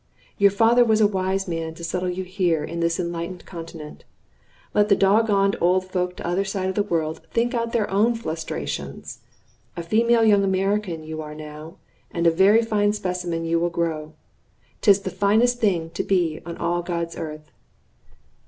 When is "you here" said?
2.09-2.63